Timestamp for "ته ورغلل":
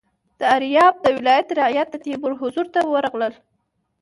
2.73-3.33